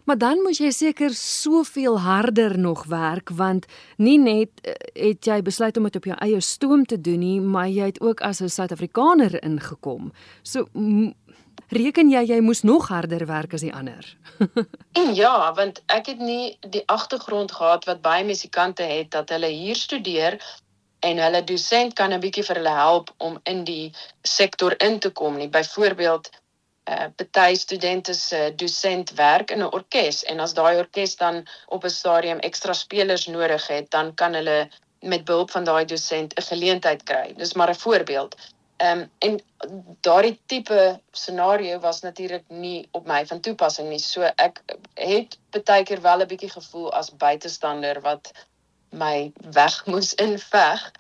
Maar 0.05 0.17
dan 0.17 0.41
moet 0.41 0.57
jy 0.57 0.69
seker 0.71 1.13
soveel 1.17 1.99
harder 1.99 2.59
nog 2.59 2.85
werk 2.85 3.29
want 3.33 3.65
nie 3.97 4.17
net 4.21 4.49
eh, 4.61 4.73
het 5.07 5.25
jy 5.25 5.41
besluit 5.41 5.77
om 5.77 5.83
dit 5.89 5.95
op 5.95 6.05
jou 6.05 6.17
eie 6.21 6.41
stoom 6.41 6.85
te 6.85 7.01
doen 7.01 7.19
nie, 7.19 7.39
maar 7.41 7.69
jy 7.69 7.85
het 7.93 8.01
ook 8.01 8.21
as 8.21 8.41
'n 8.41 8.49
Suid-Afrikaner 8.49 9.43
ingekom. 9.43 10.13
So 10.43 10.67
reken 11.69 12.09
jy 12.09 12.21
jy 12.25 12.39
moes 12.41 12.61
nog 12.61 12.87
harder 12.87 13.25
werk 13.25 13.53
as 13.53 13.61
die 13.61 13.73
ander? 13.73 14.17
ja, 15.21 15.53
want 15.53 15.81
ek 15.85 16.05
het 16.05 16.19
nie 16.19 16.57
die 16.69 16.83
agtergrond 16.85 17.51
gehad 17.51 17.85
wat 17.85 18.01
baie 18.01 18.23
musikante 18.25 18.83
het 18.83 19.11
dat 19.11 19.29
hulle 19.29 19.47
hier 19.47 19.75
studeer 19.75 20.39
en 20.99 21.17
hulle 21.17 21.43
dosent 21.43 21.93
kan 21.93 22.13
'n 22.13 22.19
bietjie 22.19 22.43
vir 22.43 22.55
hulle 22.55 22.77
help 22.77 23.13
om 23.17 23.39
in 23.43 23.63
die 23.63 23.93
sektor 24.21 24.73
in 24.77 24.99
te 24.99 25.09
kom 25.09 25.37
nie. 25.37 25.49
Byvoorbeeld 25.49 26.29
uh 26.89 27.07
party 27.31 27.55
studente 27.55 28.13
se 28.13 28.37
uh, 28.37 28.55
dosent 28.55 29.13
werk 29.13 29.51
in 29.51 29.59
'n 29.59 29.73
orkes 29.73 30.23
en 30.23 30.39
as 30.39 30.53
daai 30.53 30.77
orkes 30.77 31.15
dan 31.15 31.45
op 31.67 31.83
'n 31.83 31.89
stadium 31.89 32.39
ekstra 32.39 32.73
spelers 32.73 33.25
nodig 33.27 33.67
het, 33.67 33.91
dan 33.91 34.13
kan 34.13 34.33
hulle 34.33 34.69
met 34.99 35.25
behulp 35.25 35.51
van 35.51 35.63
daai 35.63 35.85
dosent 35.85 36.33
'n 36.33 36.41
geleentheid 36.41 37.03
kry. 37.03 37.33
Dis 37.37 37.53
maar 37.53 37.69
'n 37.69 37.75
voorbeeld. 37.85 38.35
Ehm 38.77 38.99
um, 38.99 39.11
en 39.19 39.41
daardie 40.01 40.39
tipe 40.45 40.99
scenario 41.11 41.79
was 41.79 42.01
natuurlik 42.01 42.43
nie 42.47 42.87
op 42.91 43.07
my 43.07 43.25
van 43.25 43.39
toepassing 43.39 43.89
nie. 43.89 43.99
So 43.99 44.21
ek 44.21 44.61
het 44.93 45.37
baie 45.63 45.83
keer 45.83 46.01
wel 46.01 46.21
'n 46.21 46.27
bietjie 46.27 46.49
gevoel 46.49 46.93
as 46.93 47.15
buitestander 47.15 48.01
wat 48.01 48.31
my 48.89 49.31
weg 49.51 49.85
moes 49.91 50.13
inveg 50.13 50.91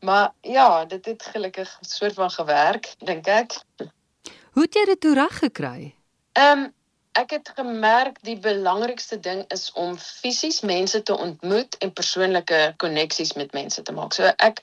Maar 0.00 0.32
ja, 0.40 0.84
dit 0.84 1.04
het 1.04 1.22
gelukkig 1.22 1.78
soort 1.80 2.12
van 2.12 2.30
gewerk, 2.30 2.94
dink 2.98 3.26
ek. 3.26 3.60
Hoe 4.50 4.62
het 4.66 4.74
jy 4.74 4.84
dit 4.84 5.00
toe 5.00 5.14
reg 5.14 5.38
gekry? 5.38 5.94
Ehm 6.32 6.58
um, 6.58 6.68
ek 7.18 7.32
het 7.34 7.48
gemerk 7.56 8.20
die 8.22 8.36
belangrikste 8.38 9.16
ding 9.20 9.40
is 9.50 9.72
om 9.72 9.96
fisies 9.98 10.60
mense 10.60 11.02
te 11.02 11.16
ontmoet 11.16 11.74
en 11.82 11.92
persoonlike 11.92 12.74
koneksies 12.76 13.32
met 13.34 13.52
mense 13.52 13.82
te 13.82 13.92
maak. 13.92 14.14
So 14.14 14.30
ek 14.36 14.62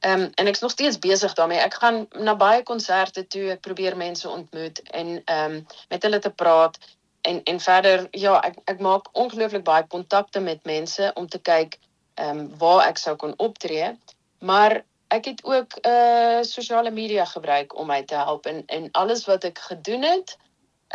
ehm 0.00 0.20
um, 0.20 0.30
en 0.34 0.46
ek's 0.46 0.60
nog 0.60 0.70
steeds 0.70 0.98
besig 0.98 1.32
daarmee. 1.32 1.58
Ek 1.58 1.74
gaan 1.74 2.06
na 2.18 2.34
baie 2.36 2.62
konserte 2.62 3.26
toe, 3.26 3.50
ek 3.54 3.60
probeer 3.60 3.96
mense 3.96 4.28
ontmoet 4.28 4.82
en 4.90 5.16
ehm 5.24 5.54
um, 5.54 5.66
met 5.88 6.02
hulle 6.02 6.18
te 6.18 6.30
praat 6.30 6.78
en 7.22 7.42
en 7.42 7.60
verder 7.60 8.08
ja, 8.10 8.40
ek 8.40 8.58
ek 8.64 8.80
maak 8.80 9.08
ongelooflik 9.12 9.64
baie 9.64 9.86
kontakte 9.86 10.40
met 10.40 10.64
mense 10.64 11.12
om 11.14 11.28
te 11.28 11.38
kyk 11.38 11.78
ehm 12.14 12.38
um, 12.38 12.50
waar 12.58 12.86
ek 12.88 12.98
sou 12.98 13.16
kon 13.16 13.34
optree. 13.36 13.94
Maar 14.38 14.82
ek 15.08 15.24
het 15.24 15.44
ook 15.44 15.78
uh 15.86 16.42
sosiale 16.42 16.90
media 16.90 17.24
gebruik 17.24 17.78
om 17.78 17.86
my 17.86 18.02
te 18.02 18.14
help 18.14 18.46
en 18.46 18.62
en 18.66 18.88
alles 18.92 19.24
wat 19.24 19.44
ek 19.44 19.58
gedoen 19.58 20.02
het 20.02 20.36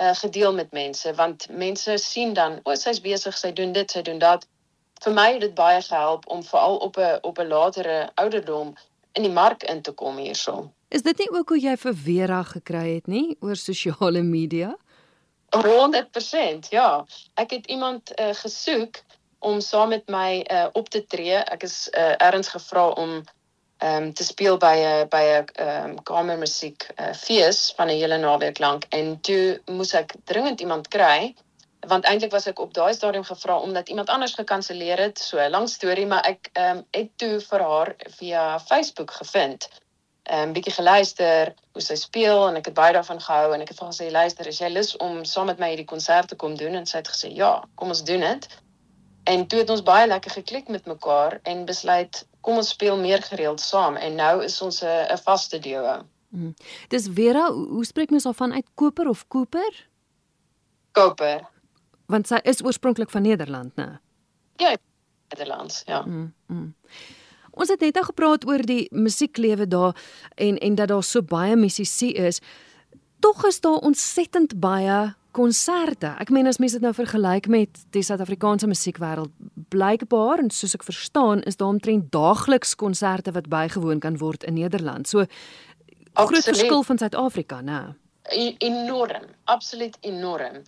uh 0.01 0.15
gedeel 0.15 0.53
met 0.53 0.71
mense 0.71 1.13
want 1.13 1.49
mense 1.49 1.97
sien 1.97 2.33
dan 2.33 2.59
o, 2.63 2.71
oh, 2.71 2.75
sy's 2.75 3.01
besig, 3.01 3.37
sy 3.37 3.53
doen 3.53 3.71
dit, 3.71 3.91
sy 3.91 4.01
doen 4.01 4.19
dat. 4.19 4.47
Vir 5.03 5.13
my 5.13 5.31
het 5.33 5.41
dit 5.41 5.55
baie 5.55 5.81
gehelp 5.81 6.27
om 6.27 6.43
veral 6.43 6.77
op 6.77 6.97
'n 6.97 7.19
op 7.21 7.39
'n 7.39 7.47
latere 7.47 8.11
ouderdom 8.15 8.75
in 9.13 9.23
die 9.23 9.31
mark 9.31 9.63
in 9.63 9.81
te 9.81 9.91
kom 9.91 10.17
hierso. 10.17 10.71
Is 10.89 11.01
dit 11.01 11.17
nie 11.17 11.29
ook 11.31 11.49
hoe 11.49 11.59
jy 11.59 11.77
vir 11.77 11.95
Vera 11.95 12.43
gekry 12.43 12.95
het 12.95 13.07
nie 13.07 13.37
oor 13.39 13.55
sosiale 13.55 14.21
media? 14.21 14.77
100%, 15.49 16.69
ja. 16.69 17.05
Ek 17.33 17.49
het 17.49 17.65
iemand 17.65 18.19
uh, 18.19 18.29
gesoek 18.33 19.01
om 19.39 19.61
saam 19.61 19.89
met 19.89 20.07
my 20.07 20.45
uh, 20.51 20.67
op 20.73 20.89
te 20.89 21.05
tree. 21.05 21.35
Ek 21.35 21.63
is 21.63 21.89
uh, 21.97 22.13
erns 22.17 22.47
gevra 22.47 22.89
om 22.89 23.23
ehm 23.79 24.03
um, 24.03 24.13
te 24.13 24.24
speel 24.24 24.57
by 24.57 24.75
'n 24.77 25.07
by 25.09 25.24
'n 25.24 25.45
ehm 25.53 25.89
um, 25.89 26.03
kamermusiek 26.03 26.88
uh, 26.95 27.13
fees 27.13 27.74
van 27.77 27.88
'n 27.88 28.00
hele 28.01 28.17
naweek 28.17 28.59
lank. 28.59 28.86
En 28.89 29.19
toe 29.21 29.62
moes 29.65 29.93
ek 29.93 30.15
dringend 30.24 30.59
iemand 30.59 30.88
kry 30.88 31.36
want 31.88 32.05
eintlik 32.05 32.31
was 32.31 32.48
ek 32.48 32.59
op 32.59 32.74
daai 32.74 32.93
stadium 32.93 33.24
gevra 33.24 33.59
omdat 33.59 33.89
iemand 33.89 34.09
anders 34.09 34.33
gekanselleer 34.33 35.00
het 35.00 35.19
so 35.19 35.38
'n 35.39 35.50
lang 35.50 35.69
storie 35.69 36.05
maar 36.05 36.25
ek 36.25 36.50
ehm 36.53 36.77
um, 36.77 36.86
het 36.91 37.09
toe 37.15 37.39
vir 37.39 37.62
haar 37.62 37.95
via 38.17 38.59
Facebook 38.59 39.12
gevind. 39.12 39.69
Um, 40.31 40.53
bietjie 40.53 40.74
geluister 40.74 41.53
hoe 41.71 41.81
sy 41.81 41.95
speel 41.95 42.48
en 42.48 42.55
ek 42.55 42.65
het 42.65 42.74
baie 42.74 42.93
daarvan 42.93 43.21
gehou 43.21 43.53
en 43.53 43.62
ek 43.62 43.67
het 43.67 43.77
vir 43.77 43.86
haar 43.86 43.93
gesê 43.93 44.12
luister 44.12 44.48
as 44.48 44.59
jy 44.59 44.69
lus 44.69 44.98
om 44.98 45.25
saam 45.25 45.45
met 45.45 45.59
my 45.59 45.69
hierdie 45.69 45.91
konsert 45.93 46.27
te 46.27 46.36
kom 46.36 46.55
doen? 46.55 46.75
En 46.75 46.86
sy 46.86 46.98
het 46.98 47.07
gesê 47.07 47.31
ja 47.33 47.63
kom 47.75 47.88
ons 47.88 48.03
doen 48.03 48.19
dit 48.19 48.48
En 49.29 49.48
toe 49.48 49.59
het 49.59 49.69
ons 49.69 49.83
baie 49.86 50.07
lekker 50.07 50.31
geklik 50.31 50.67
met 50.67 50.86
mekaar 50.89 51.39
en 51.43 51.65
besluit 51.65 52.24
kom 52.41 52.57
ons 52.57 52.69
speel 52.74 52.98
meer 52.98 53.21
gereeld 53.21 53.62
saam 53.62 53.95
en 53.95 54.15
nou 54.15 54.43
is 54.43 54.62
ons 54.62 54.81
'n 54.83 55.17
vaste 55.24 55.59
duo. 55.59 56.01
Mm. 56.29 56.53
Dis 56.88 57.07
Vera, 57.13 57.51
hoe 57.51 57.86
spreek 57.86 58.09
mens 58.09 58.24
daarvan 58.24 58.53
uit 58.53 58.65
Koper 58.74 59.09
of 59.09 59.27
Cooper? 59.27 59.88
Koper. 60.91 61.48
Want 62.05 62.27
sy 62.27 62.39
is 62.43 62.63
oorspronklik 62.63 63.09
van 63.09 63.21
Nederland, 63.21 63.75
né? 63.75 64.00
Ja, 64.55 64.77
Nederlands, 65.29 65.81
ja. 65.86 66.01
Mm, 66.01 66.33
mm. 66.48 66.75
Ons 67.51 67.69
het 67.69 67.79
net 67.79 67.98
al 67.98 68.03
gepraat 68.03 68.48
oor 68.48 68.62
die 68.65 68.88
musieklewe 68.91 69.67
daar 69.67 69.95
en 70.36 70.57
en 70.57 70.75
dat 70.75 70.88
daar 70.88 71.03
so 71.03 71.21
baie 71.21 71.55
musisië 71.55 72.12
is. 72.12 72.39
Tog 73.19 73.45
is 73.45 73.59
daar 73.59 73.77
ontsettend 73.77 74.59
baie 74.59 75.15
konserte. 75.31 76.15
Ek 76.19 76.31
meen 76.33 76.48
as 76.50 76.57
mense 76.57 76.77
dit 76.77 76.86
nou 76.86 76.93
vergelyk 76.95 77.48
met 77.51 77.81
die 77.95 78.03
Suid-Afrikaanse 78.05 78.67
musiekwêreld, 78.69 79.31
blykbaar 79.69 80.43
en 80.43 80.51
soos 80.53 80.75
ek 80.77 80.86
verstaan, 80.88 81.43
is 81.50 81.59
daar 81.59 81.74
omtrent 81.75 82.12
daagliks 82.13 82.75
konserte 82.75 83.33
wat 83.36 83.50
bygewoon 83.51 84.01
kan 84.03 84.17
word 84.17 84.43
in 84.43 84.57
Nederland. 84.57 85.07
So 85.07 85.25
groot 86.13 86.43
verskil 86.43 86.83
van 86.83 86.98
Suid-Afrika, 86.98 87.62
né? 87.62 87.81
E 88.29 88.55
enorm, 88.65 89.29
absoluut 89.45 89.98
enorm. 90.01 90.63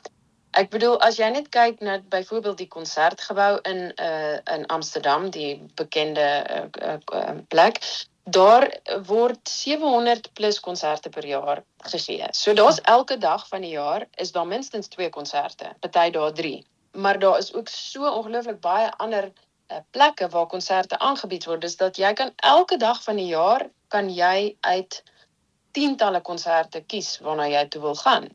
Ek 0.60 0.68
bedoel 0.74 0.98
as 1.06 1.16
jy 1.16 1.30
net 1.32 1.48
kyk 1.54 1.80
na 1.80 2.00
byvoorbeeld 2.12 2.60
die 2.60 2.68
konsertgebou 2.68 3.60
in 3.70 3.92
uh 3.96 4.40
in 4.52 4.66
Amsterdam, 4.68 5.30
die 5.32 5.62
bekende 5.80 6.28
uh, 6.82 6.98
uh, 7.16 7.38
plek, 7.48 7.80
daar 8.24 8.80
word 9.06 9.50
700 9.50 10.34
plus 10.34 10.60
konserte 10.60 11.10
per 11.10 11.26
jaar 11.26 11.64
gegee. 11.78 12.28
So 12.32 12.54
daar's 12.54 12.82
elke 12.82 13.18
dag 13.18 13.48
van 13.48 13.62
die 13.62 13.74
jaar 13.74 14.08
is 14.16 14.32
daar 14.32 14.48
minstens 14.48 14.88
2 14.88 15.10
konserte, 15.10 15.74
party 15.80 16.10
daar 16.10 16.34
3. 16.34 16.66
Maar 16.92 17.20
daar 17.20 17.38
is 17.38 17.54
ook 17.54 17.68
so 17.68 18.06
ongelooflik 18.10 18.60
baie 18.60 18.92
ander 18.92 19.32
uh, 19.72 19.78
plekke 19.90 20.30
waar 20.30 20.48
konserte 20.48 21.00
aangebied 21.00 21.46
word, 21.46 21.62
dis 21.62 21.76
dat 21.76 21.98
jy 21.98 22.14
kan 22.14 22.32
elke 22.36 22.78
dag 22.78 23.04
van 23.04 23.16
die 23.16 23.32
jaar 23.32 23.70
kan 23.88 24.10
jy 24.10 24.56
uit 24.60 25.04
tientalle 25.72 26.22
konserte 26.22 26.82
kies 26.82 27.20
waarna 27.20 27.48
jy 27.48 27.68
toe 27.68 27.82
wil 27.82 27.96
gaan. 27.96 28.30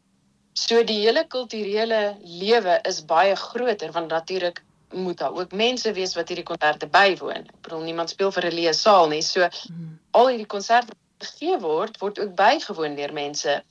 So 0.57 0.83
die 0.88 1.02
hele 1.05 1.26
kulturele 1.28 2.16
lewe 2.21 2.81
is 2.88 3.05
baie 3.05 3.37
groter 3.37 3.93
want 3.93 4.09
natuurlik 4.09 4.62
moet 4.93 5.19
daar 5.19 5.33
ook 5.33 5.52
mense 5.52 5.93
wees 5.93 6.14
wat 6.14 6.28
hierdie 6.28 6.47
konserte 6.47 6.87
bywoon. 6.87 7.47
Ek 7.47 7.61
bedoel 7.62 7.83
niemand 7.83 8.11
speel 8.11 8.33
vir 8.33 8.47
'n 8.47 8.55
leë 8.59 8.75
saal 8.75 9.09
nie. 9.09 9.23
So 9.23 9.49
hmm. 9.49 9.99
al 10.11 10.28
hierdie 10.28 10.47
konserte 10.47 10.93
gegee 11.19 11.59
word, 11.59 11.99
word 11.99 12.19
ook 12.19 12.35
bygewoon 12.35 12.95
deur 12.95 13.12
mense. 13.12 13.62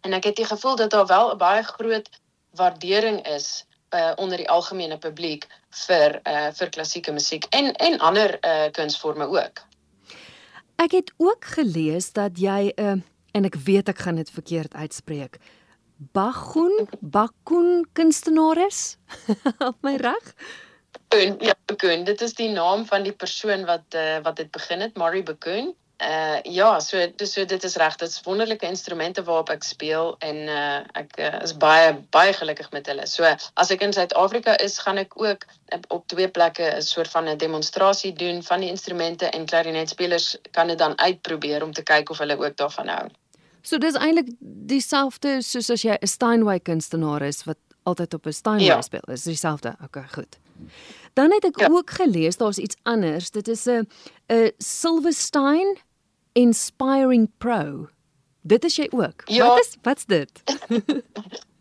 En 0.00 0.12
ek 0.12 0.24
het 0.24 0.36
die 0.36 0.48
gevoel 0.48 0.76
dat 0.76 0.90
daar 0.90 1.06
wel 1.06 1.32
'n 1.32 1.38
baie 1.38 1.62
groot 1.62 2.08
waardering 2.50 3.26
is 3.26 3.64
uh 3.94 4.12
onder 4.16 4.36
die 4.36 4.48
algemene 4.50 4.98
publiek 4.98 5.46
vir 5.86 6.20
uh 6.26 6.50
vir 6.52 6.68
klassieke 6.68 7.12
musiek 7.12 7.44
en 7.50 7.72
en 7.74 7.98
ander 7.98 8.38
uh 8.40 8.70
kunsforme 8.70 9.26
ook. 9.26 9.62
Ek 10.76 10.90
het 10.90 11.12
ook 11.16 11.44
gelees 11.44 12.12
dat 12.12 12.38
jy 12.38 12.72
'n 12.76 12.82
uh, 12.82 13.00
en 13.32 13.44
ek 13.44 13.54
weet 13.54 13.88
ek 13.88 13.98
gaan 13.98 14.14
dit 14.14 14.30
verkeerd 14.30 14.74
uitspreek. 14.74 15.38
Bagoon, 16.12 16.88
Bakoon 17.00 17.86
kunstenaars. 17.92 18.96
Op 19.58 19.76
my 19.86 19.96
reg? 19.96 20.34
Bakoon, 21.08 21.36
ja, 21.40 21.54
Bakoon. 21.64 22.04
Dit 22.04 22.20
is 22.20 22.34
die 22.34 22.50
naam 22.50 22.86
van 22.86 23.02
die 23.02 23.12
persoon 23.12 23.64
wat 23.64 23.94
uh, 23.94 24.18
wat 24.22 24.36
dit 24.36 24.50
begin 24.50 24.80
het, 24.80 24.96
Marie 24.96 25.22
Bakoon. 25.22 25.74
Uh 26.02 26.40
ja, 26.42 26.80
so 26.80 26.98
dis 27.16 27.32
so 27.32 27.44
dit 27.44 27.64
is 27.64 27.76
reg. 27.76 27.96
Dit 27.96 28.08
is 28.08 28.20
wonderlike 28.26 28.66
instrumente 28.66 29.22
waarop 29.22 29.50
ek 29.54 29.62
speel 29.62 30.16
en 30.18 30.36
uh 30.50 30.80
ek 30.98 31.14
uh, 31.22 31.30
is 31.46 31.54
baie 31.56 31.94
baie 32.10 32.32
gelukkig 32.34 32.70
met 32.74 32.90
hulle. 32.90 33.06
So 33.06 33.30
as 33.54 33.70
ek 33.70 33.84
in 33.86 33.94
Suid-Afrika 33.94 34.58
is, 34.58 34.78
gaan 34.82 34.98
ek 34.98 35.14
ook 35.14 35.46
op 35.94 36.08
twee 36.10 36.28
plekke 36.28 36.66
'n 36.74 36.82
soort 36.82 37.08
van 37.14 37.28
'n 37.30 37.38
demonstrasie 37.38 38.12
doen 38.12 38.42
van 38.42 38.60
die 38.60 38.72
instrumente 38.74 39.30
en 39.30 39.46
klarinetspelers 39.46 40.36
kan 40.50 40.66
dit 40.66 40.78
dan 40.78 40.98
uitprobeer 40.98 41.62
om 41.62 41.72
te 41.72 41.82
kyk 41.82 42.10
of 42.10 42.18
hulle 42.18 42.38
ook 42.38 42.56
daarvan 42.56 42.88
hou. 42.88 43.06
So 43.64 43.80
dis 43.80 43.96
eintlik 43.96 44.28
dieselfde 44.68 45.38
soos 45.42 45.70
as 45.72 45.84
jy 45.86 45.96
'n 45.96 46.06
Steinway 46.06 46.60
kunstenaar 46.60 47.22
is 47.22 47.44
wat 47.48 47.58
altyd 47.88 48.14
op 48.14 48.26
'n 48.26 48.32
Steinway 48.32 48.66
ja. 48.66 48.82
speel. 48.82 49.06
Is 49.08 49.22
dieselfde. 49.22 49.76
Okay, 49.84 50.06
goed. 50.12 50.38
Dan 51.14 51.32
het 51.32 51.44
ek 51.44 51.60
ja. 51.60 51.68
ook 51.70 51.90
gelees 51.90 52.36
daar's 52.36 52.58
iets 52.58 52.76
anders. 52.82 53.30
Dit 53.30 53.48
is 53.48 53.66
'n 53.66 53.88
'n 54.28 54.52
Silverstein 54.58 55.78
Inspiring 56.32 57.30
Pro. 57.38 57.88
Dit 58.42 58.64
is 58.64 58.76
jy 58.76 58.88
ook. 58.90 59.22
Ja. 59.24 59.46
Wat 59.46 59.60
is 59.60 59.76
wat's 59.82 60.04
dit? 60.04 60.42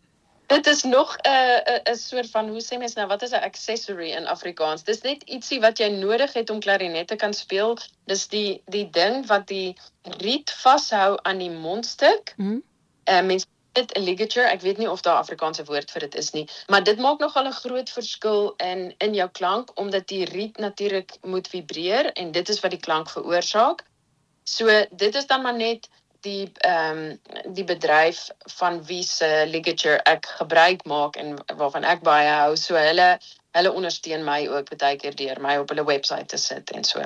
Dit 0.53 0.67
is 0.67 0.83
nog 0.83 1.17
'n 1.17 1.29
uh, 1.29 1.93
'n 1.93 1.95
soort 1.95 2.29
van 2.29 2.50
hoe 2.50 2.62
sê 2.62 2.77
mens 2.77 2.93
nou 2.93 3.07
wat 3.07 3.22
is 3.22 3.31
'n 3.31 3.45
accessory 3.50 4.10
in 4.10 4.27
Afrikaans? 4.27 4.83
Dis 4.83 5.01
net 5.01 5.24
ietsie 5.24 5.60
wat 5.60 5.77
jy 5.77 5.88
nodig 5.88 6.33
het 6.33 6.50
om 6.50 6.60
klarinet 6.60 7.07
te 7.07 7.15
kan 7.15 7.33
speel. 7.33 7.77
Dis 8.05 8.27
die 8.27 8.62
die 8.65 8.89
ding 8.89 9.25
wat 9.27 9.48
die 9.48 9.77
riet 10.01 10.51
vashou 10.51 11.17
aan 11.22 11.38
die 11.38 11.50
mondstuk. 11.50 12.33
Mm. 12.38 12.62
Uh, 13.10 13.22
mens 13.22 13.45
dit 13.72 13.98
'n 13.98 14.03
ligature. 14.03 14.48
Ek 14.48 14.62
weet 14.62 14.77
nie 14.77 14.89
of 14.89 15.01
daar 15.01 15.15
'n 15.15 15.24
Afrikaanse 15.25 15.63
woord 15.63 15.91
vir 15.91 16.00
dit 16.00 16.15
is 16.15 16.31
nie, 16.31 16.48
maar 16.67 16.83
dit 16.83 17.00
maak 17.00 17.19
nogal 17.19 17.48
'n 17.48 17.60
groot 17.63 17.89
verskil 17.89 18.53
in 18.57 18.93
in 18.98 19.13
jou 19.13 19.29
klank 19.29 19.72
omdat 19.74 20.07
die 20.07 20.25
riet 20.25 20.57
natuurlik 20.57 21.17
moet 21.22 21.48
vibreer 21.48 22.12
en 22.13 22.31
dit 22.31 22.50
is 22.50 22.60
wat 22.60 22.72
die 22.72 22.79
klank 22.79 23.10
veroorsaak. 23.10 23.83
So 24.43 24.86
dit 24.91 25.15
is 25.15 25.27
dan 25.27 25.41
maar 25.41 25.57
net 25.57 25.89
die 26.23 26.51
ehm 26.67 26.97
um, 26.97 27.53
die 27.53 27.65
bedryf 27.67 28.29
van 28.57 28.81
wie 28.87 29.03
se 29.03 29.29
ligature 29.47 29.99
ek 30.09 30.27
gebruik 30.39 30.85
maak 30.85 31.17
en 31.19 31.35
waarvan 31.57 31.83
ek 31.83 32.03
baie 32.03 32.29
hou. 32.29 32.55
So 32.55 32.79
hulle 32.79 33.17
hulle 33.53 33.71
ondersteun 33.71 34.23
my 34.25 34.47
ook 34.47 34.71
baie 34.77 34.97
keer 34.97 35.15
deur 35.15 35.41
my 35.41 35.57
op 35.61 35.69
hulle 35.69 35.85
webwerf 35.85 36.31
te 36.31 36.37
sit 36.37 36.71
en 36.71 36.87
so. 36.87 37.03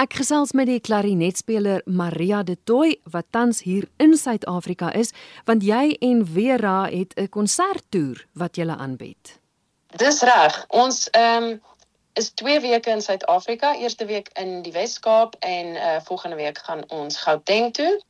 Ek 0.00 0.14
gesels 0.16 0.54
met 0.56 0.64
die 0.70 0.80
klarinetspeler 0.80 1.82
Maria 1.84 2.40
De 2.42 2.56
Tooy 2.64 2.94
wat 3.12 3.26
tans 3.36 3.58
hier 3.66 3.84
in 4.00 4.14
Suid-Afrika 4.16 4.88
is, 4.96 5.12
want 5.44 5.66
jy 5.66 5.98
en 6.00 6.22
Vera 6.24 6.86
het 6.88 7.12
'n 7.16 7.28
konserttoer 7.28 8.24
wat 8.32 8.56
julle 8.56 8.76
aanbied. 8.76 9.36
Dis 9.96 10.22
reg. 10.22 10.64
Ons 10.68 11.08
ehm 11.10 11.44
um, 11.44 11.60
is 12.12 12.30
2 12.34 12.60
weke 12.60 12.90
in 12.90 13.02
Suid-Afrika, 13.02 13.74
eerste 13.76 14.04
week 14.04 14.30
in 14.34 14.62
die 14.62 14.72
Wes-Kaap 14.72 15.36
en 15.40 15.66
uh 15.76 16.00
volgende 16.04 16.36
week 16.36 16.58
gaan 16.58 16.82
ons 16.88 17.16
Gauteng 17.16 17.72
toe. 17.72 18.00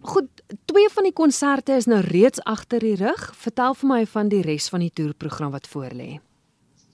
Goed, 0.00 0.28
twee 0.64 0.88
van 0.88 1.04
die 1.04 1.12
konserte 1.12 1.76
is 1.76 1.86
nou 1.86 2.00
reeds 2.00 2.40
agter 2.48 2.80
die 2.80 2.96
rug. 2.96 3.20
Vertel 3.36 3.74
vir 3.74 3.88
my 3.88 4.00
van 4.08 4.30
die 4.32 4.40
res 4.42 4.68
van 4.72 4.80
die 4.80 4.92
toerprogram 4.94 5.52
wat 5.52 5.68
voorlê. 5.68 6.18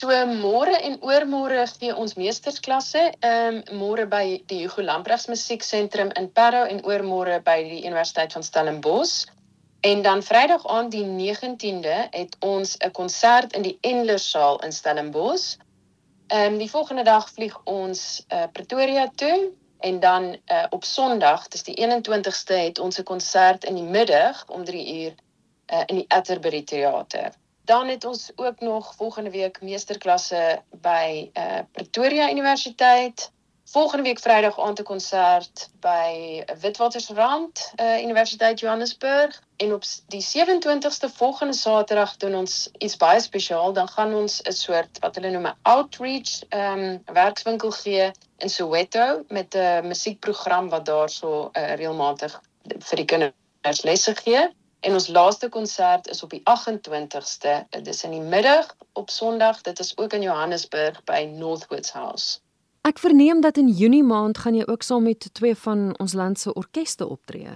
So 0.03 0.13
môre 0.29 0.75
en 0.85 0.99
oormôre 1.01 1.63
gee 1.79 1.95
ons 1.95 2.19
meestersklasse, 2.19 3.05
ehm 3.25 3.63
um, 3.63 3.79
môre 3.81 4.05
by 4.11 4.43
die 4.51 4.59
Hugo 4.65 4.83
Lampregs 4.85 5.25
Musieksentrum 5.31 6.11
in 6.21 6.29
Parow 6.33 6.67
en 6.69 6.83
oormôre 6.85 7.39
by 7.47 7.57
die 7.65 7.85
Universiteit 7.87 8.35
van 8.37 8.45
Stellenbosch. 8.45 9.25
En 9.81 10.03
dan 10.03 10.23
Vrydag 10.23 10.67
aand 10.67 10.91
die 10.93 11.07
19de 11.07 11.97
het 12.11 12.37
ons 12.41 12.77
'n 12.77 12.91
konsert 12.91 13.53
in 13.53 13.63
die 13.63 13.79
Endlersaal 13.81 14.61
in 14.67 14.73
Stellenbosch. 14.73 15.57
Ehm 16.27 16.53
um, 16.53 16.59
die 16.59 16.71
volgende 16.71 17.05
dag 17.05 17.31
vlieg 17.31 17.57
ons 17.65 18.27
uh, 18.29 18.45
Pretoria 18.53 19.09
toe 19.15 19.53
en 19.79 20.01
dan 20.01 20.23
uh, 20.47 20.65
op 20.71 20.85
Sondag, 20.85 21.49
dis 21.49 21.63
die 21.63 21.77
21ste 21.87 22.55
het 22.55 22.79
ons 22.79 22.99
'n 22.99 23.03
konsert 23.03 23.65
in 23.65 23.75
die 23.75 23.83
middag 23.83 24.49
om 24.49 24.65
3 24.65 25.03
uur 25.03 25.15
uh, 25.67 25.83
in 25.87 25.97
die 25.97 26.05
Atterbury 26.09 26.63
Theater. 26.63 27.33
Dan 27.65 27.89
het 27.89 28.05
ons 28.05 28.33
ook 28.35 28.61
nog 28.61 28.95
volgende 28.95 29.31
week 29.31 29.61
meesterklasse 29.61 30.63
by 30.71 31.31
uh, 31.35 31.59
Pretoria 31.73 32.31
Universiteit. 32.31 33.33
Volgende 33.69 34.03
week 34.03 34.21
Vrydag 34.21 34.59
aand 34.61 34.79
'n 34.79 34.83
konsert 34.83 35.69
by 35.81 36.43
Witwatersrand 36.61 37.73
uh, 37.81 38.03
Universiteit 38.03 38.61
Johannesburg 38.61 39.43
en 39.57 39.73
op 39.73 39.83
die 40.07 40.23
27ste 40.25 41.09
volgende 41.15 41.55
Saterdag 41.55 42.17
doen 42.17 42.35
ons 42.35 42.71
iets 42.79 42.97
baie 42.97 43.21
spesiaal. 43.21 43.73
Dan 43.73 43.89
gaan 43.89 44.15
ons 44.15 44.43
'n 44.43 44.53
soort 44.53 44.99
wat 44.99 45.15
hulle 45.15 45.31
noem 45.31 45.47
'n 45.47 45.59
outreach 45.63 46.45
ehm 46.49 46.79
um, 46.79 47.03
werkswinkel 47.13 47.71
gee 47.71 48.11
in 48.39 48.51
Soweto 48.51 49.25
met 49.29 49.55
'n 49.55 49.87
musiekprogram 49.87 50.69
wat 50.69 50.87
daarso 50.87 51.51
uh, 51.53 51.75
reëlmatig 51.75 52.41
vir 52.79 52.97
die 52.97 53.11
kinders 53.13 53.83
lesse 53.83 54.15
gee. 54.15 54.49
En 54.81 54.93
ons 54.93 55.09
laaste 55.09 55.49
konsert 55.49 56.09
is 56.09 56.23
op 56.23 56.31
die 56.31 56.43
28ste. 56.55 57.67
Dit 57.71 57.87
is 57.87 58.05
in 58.05 58.11
die 58.11 58.27
middag 58.37 58.77
op 58.93 59.11
Sondag. 59.11 59.61
Dit 59.61 59.79
is 59.79 59.97
ook 59.99 60.13
in 60.13 60.23
Johannesburg 60.23 61.05
by 61.05 61.29
Northwoods 61.33 61.91
House. 61.91 62.46
Ek 62.87 63.01
verneem 63.03 63.41
dat 63.41 63.57
in 63.57 63.69
Junie 63.69 64.05
maand 64.07 64.39
gaan 64.39 64.55
jy 64.55 64.63
ook 64.71 64.83
saam 64.87 65.03
met 65.03 65.25
twee 65.35 65.57
van 65.59 65.89
ons 65.99 66.13
land 66.13 66.39
se 66.39 66.53
orkeste 66.53 67.09
optree. 67.09 67.51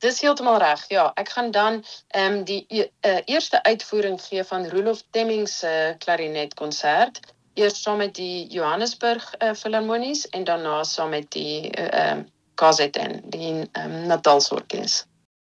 Dis 0.00 0.20
heeltemal 0.24 0.56
reg. 0.62 0.84
Ja, 0.88 1.10
ek 1.20 1.28
gaan 1.28 1.50
dan 1.50 1.82
ehm 2.08 2.38
um, 2.38 2.44
die 2.48 2.64
uh, 2.70 3.18
eerste 3.24 3.62
uitvoering 3.62 4.16
gee 4.22 4.44
van 4.44 4.64
Rolof 4.72 5.02
Temming 5.10 5.48
se 5.48 5.94
klarinetkonsert. 5.98 7.20
Eers 7.54 7.82
saam 7.82 8.00
met 8.00 8.14
die 8.14 8.48
Johannesburg 8.48 9.34
uh, 9.38 9.52
Philharmonies 9.52 10.28
en 10.28 10.44
daarna 10.44 10.82
saam 10.84 11.12
met 11.18 11.30
die 11.36 11.70
ehm 11.70 12.24
uh, 12.24 12.24
KZN, 12.54 13.20
die 13.24 13.52
ehm 13.52 13.92
um, 13.92 14.06
Natalsorkes. 14.06 15.02